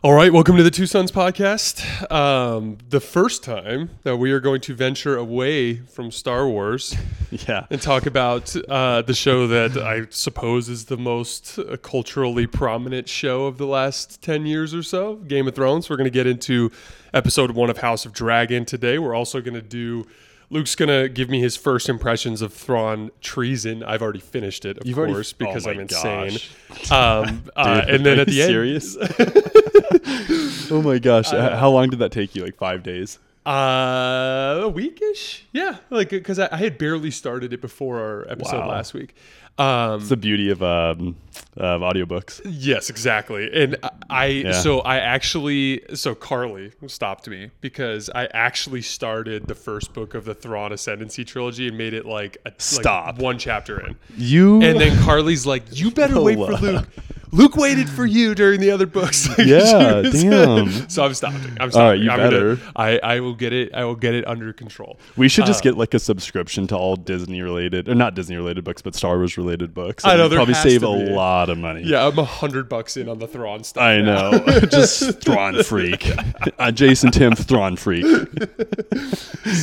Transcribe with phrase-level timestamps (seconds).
[0.00, 2.10] All right, welcome to the Two Suns podcast.
[2.10, 6.96] Um, the first time that we are going to venture away from Star Wars
[7.30, 7.66] Yeah.
[7.70, 13.08] and talk about uh, the show that I suppose is the most uh, culturally prominent
[13.08, 15.88] show of the last 10 years or so Game of Thrones.
[15.88, 16.72] We're going to get into
[17.14, 18.98] episode one of House of Dragon today.
[18.98, 20.06] We're also going to do.
[20.52, 23.82] Luke's gonna give me his first impressions of Thrawn treason.
[23.82, 26.38] I've already finished it, of You've already- course, because oh I'm insane.
[26.90, 28.96] Um, uh, Dude, and then at the you end, serious?
[30.70, 31.32] oh my gosh.
[31.32, 32.44] H- How long did that take you?
[32.44, 33.18] Like five days?
[33.44, 35.78] Uh, a weekish, yeah.
[35.90, 38.68] Like because I, I had barely started it before our episode Wow.
[38.68, 39.14] last week.
[39.58, 41.16] Um, It's the beauty of um,
[41.56, 42.40] of audiobooks.
[42.44, 43.50] yes, exactly.
[43.52, 44.52] And I, I Yeah.
[44.52, 50.24] so I actually so Carly stopped me because I actually started the first book of
[50.24, 53.18] the Thrawn Ascendancy trilogy and made it like a like Stop.
[53.18, 53.96] one chapter in.
[54.16, 56.88] You And then Carly's like, "You better wait for Luke."
[57.34, 59.26] Luke waited for you during the other books.
[59.38, 60.88] Like, Yeah, damn.
[60.90, 61.40] so I'm stopping.
[61.58, 61.86] I'm All stopping.
[61.88, 62.58] right, you I'm gonna- better.
[62.76, 63.74] I, I will get it.
[63.74, 64.98] I will get it under control.
[65.16, 68.36] we should Uh, just get like a subscription to all Disney related, or not Disney
[68.36, 70.04] related books, but Star Wars related books.
[70.04, 71.82] I know, probably save a lot of money.
[71.84, 73.82] Yeah, I'm a hundred bucks in on the Thrawn stuff.
[73.82, 74.30] I now.
[74.32, 74.60] know.
[74.70, 76.10] just Thrawn freak.
[76.58, 78.04] Uh, Jason Tim Thrawn freak.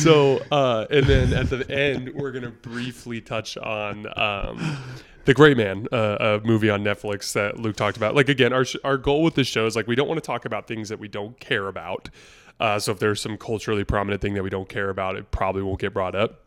[0.02, 4.78] so, uh, and then at the end, we're gonna briefly touch on um,
[5.24, 8.14] the Gray Man, uh, a movie on Netflix that Luke talked about.
[8.14, 10.26] Like again, our sh- our goal with this show is like we don't want to
[10.26, 12.08] talk about things that we don't care about.
[12.58, 15.62] Uh, so if there's some culturally prominent thing that we don't care about, it probably
[15.62, 16.44] won't get brought up.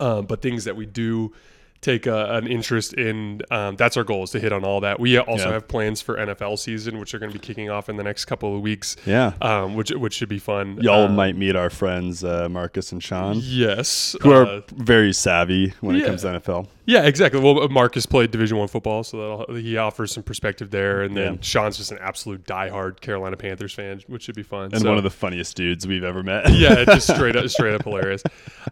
[0.00, 1.32] Um, but things that we do
[1.80, 4.98] take a, an interest in, um, that's our goal is to hit on all that.
[4.98, 5.52] We also Yeah.
[5.52, 8.24] have plans for NFL season, which are going to be kicking off in the next
[8.24, 8.96] couple of weeks.
[9.06, 9.32] Yeah.
[9.40, 10.78] um, which which should be fun.
[10.82, 15.12] Y'all Um, might meet our friends uh, Marcus and Sean, yes, who uh, are very
[15.12, 16.02] savvy when yeah.
[16.02, 16.66] it comes to NFL.
[16.90, 17.38] Yeah, exactly.
[17.38, 21.02] Well, Marcus played Division One football, so that'll, he offers some perspective there.
[21.02, 21.38] And then Yeah.
[21.42, 24.70] Sean's just an absolute diehard Carolina Panthers fan, which should be fun.
[24.72, 26.50] And So- one of the funniest dudes we've ever met.
[26.52, 28.22] yeah, just straight up, straight up hilarious.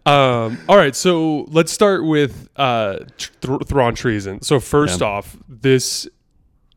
[0.07, 3.01] Um, all right, so let's start with uh,
[3.43, 4.41] Th- Thrawn treason.
[4.41, 5.09] So first Yeah.
[5.09, 6.09] off, this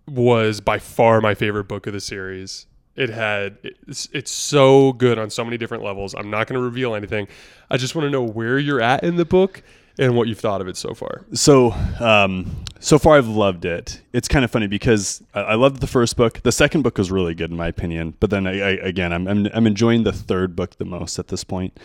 [0.08, 2.66] was by far my favorite book of the series.
[2.96, 3.58] It had
[3.88, 6.14] it's, it's so good on so many different levels.
[6.16, 7.30] I'm not going to reveal anything.
[7.72, 9.64] I just want to know where you're at in the book
[10.00, 11.26] and what you've thought of it so far.
[11.34, 14.02] So, um, so far I've loved it.
[14.14, 16.42] It's kind of funny because I, I loved the first book.
[16.42, 19.28] The second book was really good in my opinion, but then I, I, again, I'm,
[19.28, 21.78] I'm I'm enjoying the third book the most at this point.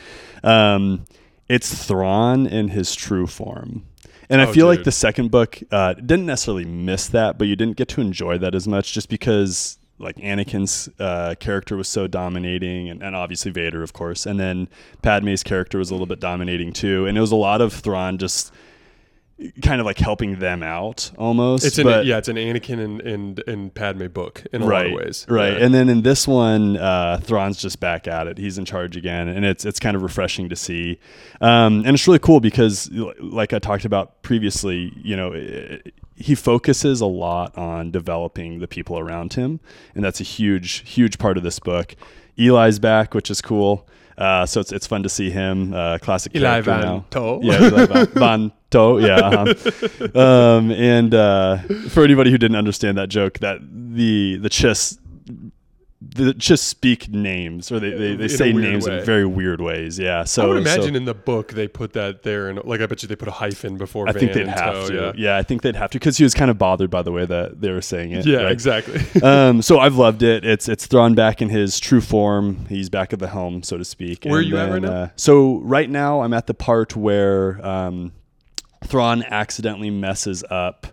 [0.42, 1.04] Um,
[1.48, 3.84] it's Thrawn in his true form.
[4.30, 7.56] And I Oh, feel like the second book uh, didn't necessarily miss that, but you
[7.56, 12.06] didn't get to enjoy that as much just because like Anakin's uh, character was so
[12.06, 14.68] dominating, and, and obviously Vader, of course, and then
[15.02, 18.18] Padme's character was a little bit dominating too, and it was a lot of Thrawn
[18.18, 18.52] just
[19.62, 21.64] kind of like helping them out almost.
[21.64, 24.90] It's an but- yeah, it's an Anakin and and, and Padme book in a right,
[24.90, 25.26] lot of ways.
[25.28, 25.52] right.
[25.52, 25.64] Yeah.
[25.64, 28.38] And then in this one, uh, Thrawn's just back at it.
[28.38, 30.98] He's in charge again, and it's it's kind of refreshing to see.
[31.40, 32.90] Um, and it's really cool because,
[33.20, 35.32] like I talked about previously, you know.
[35.32, 39.60] It, he focuses a lot on developing the people around him,
[39.94, 41.96] and that's a huge, huge part of this book.
[42.38, 43.86] Eli's back, which is cool.
[44.16, 45.74] Uh, so it's it's fun to see him.
[45.74, 47.04] Uh, classic Eli character Van now.
[47.10, 47.40] To.
[47.42, 48.98] Yeah, Eli Van, Van To.
[49.00, 49.16] Yeah.
[49.16, 50.18] Uh-huh.
[50.18, 51.58] Um, and uh,
[51.88, 54.98] for anybody who didn't understand that joke, that the the Chiss
[56.14, 58.98] the Chiss speak names or they, they, they say names way.
[58.98, 59.98] in very weird ways.
[59.98, 60.24] Yeah.
[60.24, 62.86] So I would so- imagine in the book they put that there, and like I
[62.86, 64.08] bet you they put a hyphen before.
[64.08, 64.94] I think they'd have To, to.
[64.94, 65.36] Yeah, Yeah.
[65.36, 67.60] I think they'd have to because he was kind of bothered by the way that
[67.60, 68.26] they were saying it.
[68.26, 68.52] yeah, right?
[68.52, 69.00] exactly.
[69.22, 70.44] um, so I've loved it.
[70.44, 72.66] It's it's Thrawn back in his true form.
[72.68, 74.24] He's back at the helm, so to speak.
[74.24, 74.88] Where are And you at right now?
[74.92, 78.12] Uh, so right now I'm at the part where um,
[78.86, 80.86] Thrawn accidentally messes up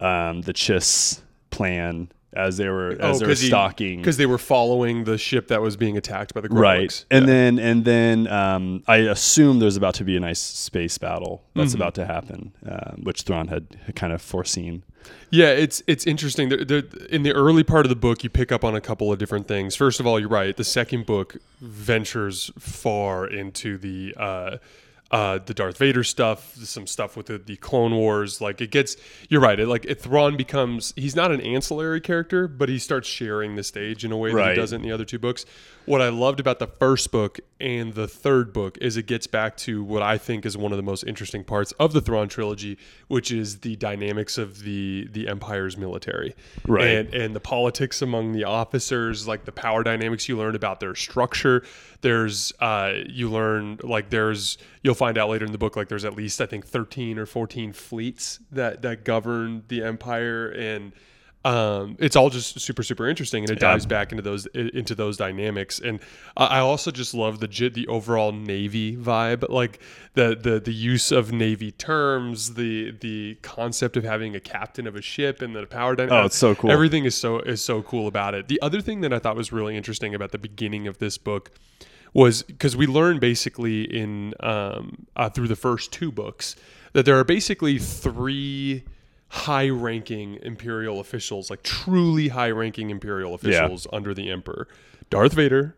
[0.00, 1.20] um, the Chiss
[1.50, 3.98] plan as they were as they were stalking.
[3.98, 6.60] because they were following the ship that was being attacked by the Gurlocks.
[6.60, 7.32] Right, and Yeah.
[7.32, 11.72] then and then um, I assume there's about to be a nice space battle that's
[11.72, 11.82] Mm-hmm.
[11.82, 14.82] about to happen, uh, which Thrawn had, had kind of foreseen.
[15.30, 16.48] Yeah, it's it's interesting.
[16.48, 19.12] There, there, in the early part of the book, you pick up on a couple
[19.12, 19.74] of different things.
[19.74, 20.56] First of all, you're right.
[20.56, 24.56] The second book ventures far into the uh,
[25.12, 28.40] uh, the Darth Vader stuff, some stuff with the, the Clone Wars.
[28.40, 28.96] Like it gets,
[29.28, 29.60] you're right.
[29.60, 33.62] It like it, Thrawn becomes he's not an ancillary character, but he starts sharing the
[33.62, 35.44] stage in a way that he doesn't in the other two books.
[35.84, 39.56] What I loved about the first book and the third book is it gets back
[39.58, 42.78] to what I think is one of the most interesting parts of the Thrawn trilogy,
[43.08, 46.34] which is the dynamics of the the Empire's military,
[46.66, 46.86] Right.
[46.86, 50.26] And and the politics among the officers, like the power dynamics.
[50.28, 51.64] You learn about their structure.
[52.00, 56.04] There's uh, you learn like there's you'll find out later in the book like there's
[56.04, 60.92] at least I think 13 or 14 fleets that that govern the Empire and
[61.44, 65.16] um, it's all just super super interesting and it dives back into those into those
[65.16, 65.98] dynamics and
[66.36, 69.80] I also just love the the overall navy vibe like
[70.14, 74.94] the the the use of navy terms the the concept of having a captain of
[74.94, 76.22] a ship and the power dynamic.
[76.22, 76.70] Oh, it's so cool.
[76.70, 78.46] everything is so is so cool about it.
[78.46, 81.50] The other thing that I thought was really interesting about the beginning of this book
[82.14, 86.56] was because we learned basically in um, uh, through the first two books
[86.92, 88.84] that there are basically three
[89.28, 94.68] high-ranking imperial officials, like truly high-ranking imperial officials under the emperor:
[95.10, 95.74] Darth Vader,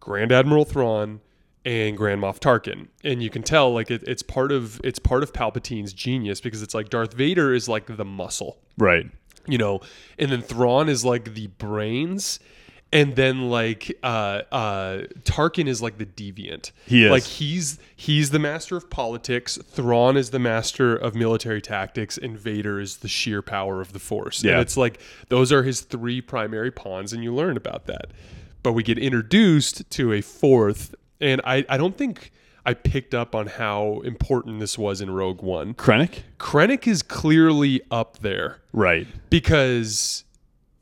[0.00, 1.20] Grand Admiral Thrawn,
[1.64, 2.88] and Grand Moff Tarkin.
[3.04, 6.62] And you can tell like it, it's part of it's part of Palpatine's genius because
[6.62, 9.06] it's like Darth Vader is like the muscle Right.
[9.46, 9.80] you know,
[10.18, 12.40] and then Thrawn is like the brains,
[12.96, 16.70] and then like uh uh Tarkin is like the deviant.
[16.86, 17.10] He is.
[17.10, 19.58] like he's he's the master of politics.
[19.62, 23.98] Thrawn is the master of military tactics, and Vader is the sheer power of the
[23.98, 24.42] Force.
[24.42, 24.52] Yeah.
[24.52, 28.06] and it's like those are his three primary pawns, and you learn about that.
[28.62, 32.32] But we get introduced to a fourth, and I I don't think.
[32.68, 35.72] I picked up on how important this was in Rogue One.
[35.74, 36.22] Krennic?
[36.40, 39.06] Krennic is clearly up there Right.
[39.30, 40.24] because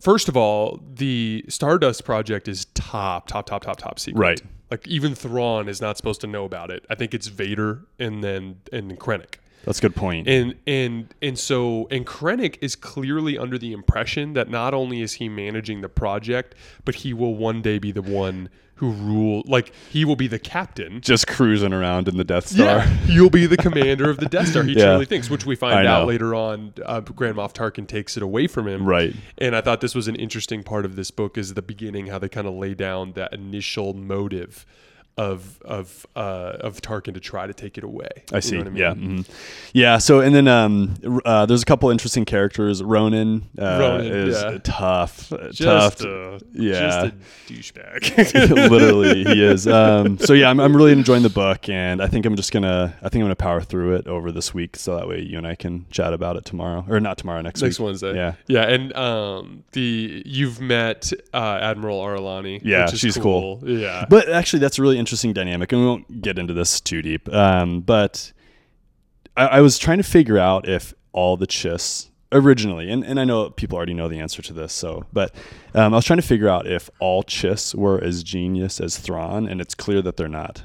[0.05, 4.21] first of all, the Stardust project is top, top, top, top, top secret.
[4.21, 4.43] Right.
[4.71, 6.85] Like even Thrawn is not supposed to know about it.
[6.91, 9.37] I think it's Vader and then and Krennic.
[9.65, 10.29] That's a good point.
[10.29, 15.15] And and and so and Krennic is clearly under the impression that not only is
[15.15, 16.55] he managing the project,
[16.85, 20.38] but he will one day be the one who rule like he will be the
[20.38, 21.00] captain.
[21.00, 22.65] Just cruising around in the Death Star.
[22.85, 24.62] Yeah, you'll be the commander of the Death Star.
[24.65, 24.87] He Yeah.
[24.93, 26.06] truly thinks, which we find I out know.
[26.06, 26.75] later on.
[26.85, 29.15] Uh, Grand Moff Tarkin takes it away from him, Right.
[29.38, 32.19] And I thought this was an interesting part of this book is the beginning, how
[32.19, 34.67] they kind of lay down that initial motive
[35.16, 38.08] of of uh, of Tarkin to try to take it away.
[38.32, 38.56] I see.
[38.56, 38.94] You know what Yeah.
[38.94, 39.28] mhm.
[39.72, 39.99] Yeah.
[39.99, 42.82] So, and then um, uh, there's a couple interesting characters.
[42.82, 44.58] Ronan, uh, Ronan, is yeah.
[44.64, 45.32] tough.
[45.32, 46.00] uh, Just tough.
[46.02, 47.11] a, yeah.
[47.50, 48.70] just a douchebag.
[48.70, 49.66] Literally, he is.
[49.69, 52.94] Um, so yeah, I'm, I'm really enjoying the book, and I think I'm just gonna
[53.00, 55.46] I think I'm gonna power through it over this week, so that way you and
[55.46, 57.87] I can chat about it tomorrow, or not tomorrow, next, Next week.
[57.87, 58.34] Wednesday, Yeah.
[58.46, 63.60] yeah, and um, the you've met uh, Admiral Ar'alani, Yeah, which is she's cool.
[63.64, 67.29] Yeah, But actually, that's really interesting dynamic, and we won't get into this too deep.
[67.29, 68.33] Um, but
[69.37, 73.25] I, I was trying to figure out if all the chiss originally, and, and I
[73.25, 75.35] know people already know the answer to this, so but
[75.75, 79.47] um, I was trying to figure out if all chiss were as genius as Thrawn,
[79.47, 80.62] and it's clear that they're not.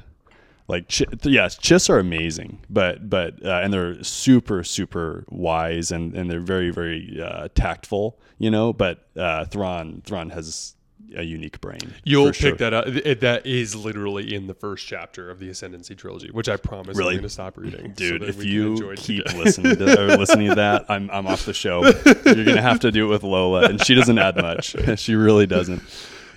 [0.66, 6.14] Like, chi- yeah, chiss are amazing, but but uh, and they're super super wise, and
[6.14, 8.72] and they're very very uh, tactful, you know.
[8.72, 10.76] But uh, Thrawn Thrawn has
[11.16, 11.94] a unique brain.
[12.04, 12.52] You'll pick sure.
[12.56, 12.86] that up.
[12.86, 16.96] It, that is literally in the first chapter of the Ascendancy trilogy, which I promise
[16.96, 17.14] Really?
[17.14, 17.92] I'm going to stop reading.
[17.96, 19.84] Dude, that if you keep listening to
[20.18, 21.84] listening to that, I'm I'm off the show.
[21.84, 24.76] You're gonna have to do it with Lola, and she doesn't add much.
[24.98, 25.82] she really doesn't.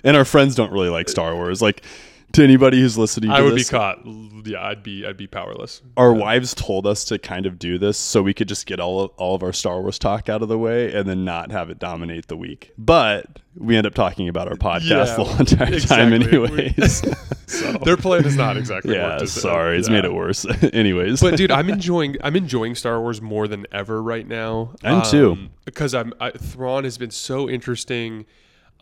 [0.02, 1.62] And our friends don't really like Star Wars.
[1.62, 1.82] Like
[2.34, 3.98] to anybody who's listening, to I would this, be caught.
[4.44, 5.80] Yeah, I'd be I'd be powerless.
[5.96, 9.00] Our wives told us to kind of do this so we could just get all
[9.00, 11.70] of, all of our Star Wars talk out of the way and then not have
[11.70, 12.72] it dominate the week.
[12.76, 17.02] But we end up talking about our podcast Yeah, the whole entire time, anyways.
[17.46, 18.94] so, Their plan is not exactly.
[18.94, 19.40] yeah, is it?
[19.40, 19.94] sorry, it's Yeah.
[19.94, 20.44] made it worse.
[20.74, 24.74] anyways, But dude, I'm enjoying I'm enjoying Star Wars more than ever right now.
[24.82, 25.32] I am too.
[25.32, 28.26] Um, because I'm I, Thrawn has been so interesting.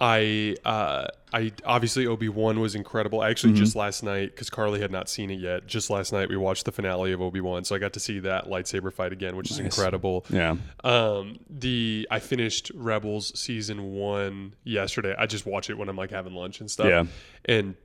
[0.04, 3.20] I uh, I obviously Obi Wan was incredible.
[3.20, 3.62] I actually Mm-hmm.
[3.62, 5.68] just last night because Carly had not seen it yet.
[5.68, 8.18] Just last night we watched the finale of Obi Wan, so I got to see
[8.18, 10.26] that lightsaber fight again, which is incredible.
[10.28, 15.14] yeah, Um, the I finished Rebels season one yesterday.
[15.16, 16.86] I just watch it when I'm like having lunch and stuff.
[16.88, 17.04] Yeah.
[17.44, 17.76] And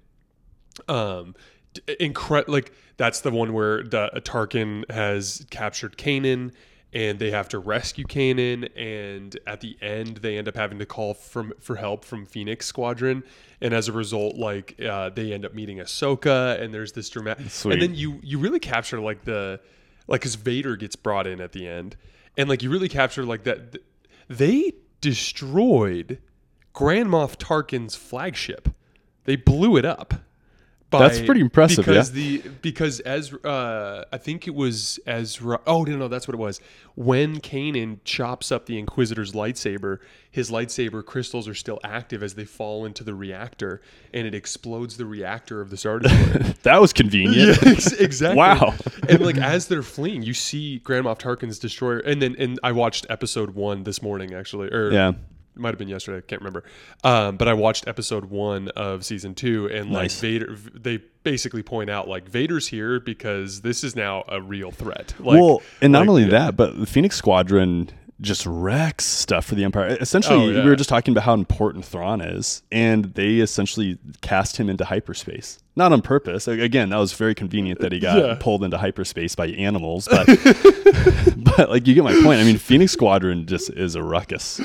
[0.88, 1.36] um,
[2.00, 2.52] incredible.
[2.54, 6.52] Like that's the one where the Tarkin has captured Kanan.
[6.94, 10.86] And they have to rescue Kanan, and at the end, they end up having to
[10.86, 13.24] call from for help from Phoenix Squadron,
[13.60, 17.50] and as a result, like uh, they end up meeting Ahsoka, and there's this dramatic.
[17.50, 17.74] Sweet.
[17.74, 19.60] And then you you really capture like the
[20.08, 21.98] like because Vader gets brought in at the end,
[22.38, 23.74] and like you really capture like that.
[23.74, 23.84] th-
[24.30, 26.20] They destroyed
[26.74, 28.70] Grand Moff Tarkin's flagship.
[29.26, 30.14] They blew it up.
[30.90, 35.60] By- That's pretty impressive, Because the because as uh, I think it was Ezra.
[35.68, 36.62] Oh no, no, that's what it was.
[36.96, 40.00] When Kanan chops up the Inquisitor's lightsaber,
[40.32, 43.82] his lightsaber crystals are still active as they fall into the reactor,
[44.14, 46.54] and it explodes the reactor of the Star Destroyer.
[46.64, 47.62] that was convenient.
[47.68, 48.38] Ex- exactly.
[48.38, 48.74] Wow.
[49.10, 52.72] and like as they're fleeing, you see Grand Moff Tarkin's destroyer, and then and I
[52.72, 55.12] watched episode one this morning actually, or Yeah.
[55.58, 56.20] It might have been yesterday.
[56.20, 56.64] I can't remember.
[57.04, 60.20] Um, but I watched episode one of season two, and like Nice.
[60.22, 65.14] Vader, they basically point out like Vader's here because this is now a real threat.
[65.20, 69.54] Like, well, and not like, only that, but the Phoenix Squadron just wrecks stuff for
[69.56, 69.96] the Empire.
[70.02, 70.64] Essentially, Oh, yeah.
[70.64, 74.86] we were just talking about how important Thrawn is, and they essentially cast him into
[74.86, 75.60] hyperspace.
[75.76, 76.48] Not on purpose.
[76.48, 78.36] Again, that was very convenient that he got Yeah.
[78.40, 80.26] pulled into hyperspace by animals, but
[81.58, 82.40] but like you get my point.
[82.40, 84.60] I mean, Phoenix Squadron just is a ruckus.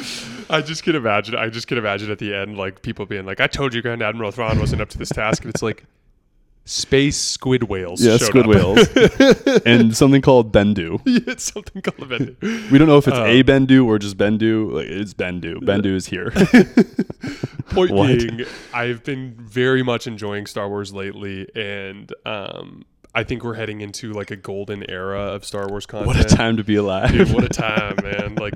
[0.51, 1.35] I just can imagine.
[1.37, 4.03] I just can imagine at the end, like people being like, "I told you, Grand
[4.03, 5.85] Admiral Thrawn wasn't up to this task," and it's like
[6.65, 8.01] space squid whales.
[8.05, 8.51] Yeah, squid up.
[8.51, 8.89] whales,
[9.67, 11.01] and something called Bendu.
[11.07, 12.71] Yeah, it's something called a Bendu.
[12.71, 14.73] We don't know if it's Uh, a Bendu or just Bendu.
[14.73, 15.59] Like, it's Bendu.
[15.61, 16.31] Bendu is here.
[17.71, 18.07] Point What?
[18.19, 18.45] being,
[18.75, 22.85] I've been very much enjoying Star Wars lately, and um,
[23.15, 26.07] I think we're heading into like a golden era of Star Wars content.
[26.07, 27.13] what a time to be alive.
[27.13, 28.37] Dude, what a time, man!
[28.37, 28.55] Like,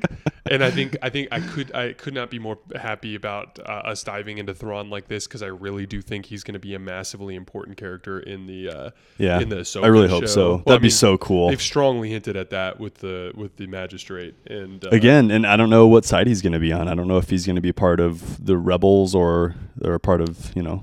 [0.51, 3.63] and I think I think I could I could not be more happy about uh,
[3.85, 6.75] us diving into Thrawn like this because I really do think he's going to be
[6.75, 10.27] a massively important character in the uh, yeah, in the Ahsoka I really hope show.
[10.27, 10.49] so.
[10.49, 11.49] Well, That'd I be so cool.
[11.51, 15.57] They've strongly hinted at that with the with the magistrate and uh, Again, and I
[15.57, 16.89] don't know what side he's going to be on.
[16.89, 20.01] I don't know if he's going to be part of the rebels or or a
[20.01, 20.83] part of you know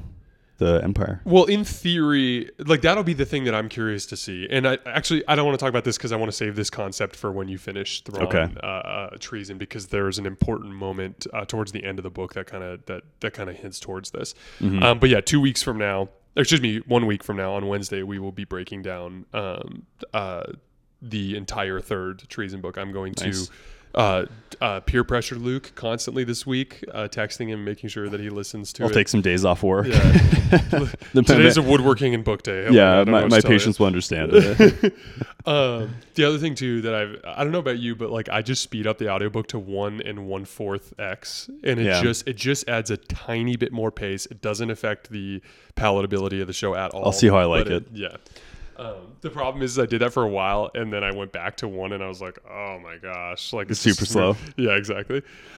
[0.58, 1.22] the Empire.
[1.26, 4.48] Well, in theory, like that'll be the thing that I'm curious to see.
[4.50, 6.56] And I actually I don't want to talk about this because I want to save
[6.56, 8.48] this concept for when you finish Thrawn Okay.
[8.62, 12.34] uh, uh, treason because there's an important moment uh, towards the end of the book
[12.34, 14.36] that kind of that that kind of hints towards this.
[14.60, 14.84] Mm-hmm.
[14.84, 18.04] Um, but yeah, two weeks from now, excuse me, one week from now on Wednesday,
[18.04, 20.44] we will be breaking down um, uh,
[21.02, 22.78] the entire third treason book.
[22.78, 23.48] I'm going Nice.
[23.48, 23.54] to.
[23.94, 24.26] Uh,
[24.62, 28.72] uh, peer pressure Luke constantly this week, uh, texting him, making sure that he listens
[28.74, 28.94] to I'll it.
[28.94, 29.88] take some days off work.
[29.88, 30.88] Yeah.
[31.14, 32.68] Today's a woodworking and book day.
[32.68, 33.58] I yeah, my, my to tell you.
[33.60, 34.94] patients will understand it.
[35.46, 38.42] Um, the other thing too that I've I don't know about you, but like I
[38.42, 42.02] just speed up the audiobook to one and one fourth x, and it Yeah.
[42.02, 44.26] just it just adds a tiny bit more pace.
[44.28, 45.42] It doesn't affect the
[45.76, 47.04] palatability of the show at all.
[47.04, 47.88] I'll see how I like but it.
[47.92, 48.16] Yeah.
[48.78, 51.58] Um, the problem is I did that for a while, and then I went back
[51.58, 54.38] to one, and I was like, "Oh my gosh!" Like It's just super slow.
[54.58, 55.22] Yeah, exactly.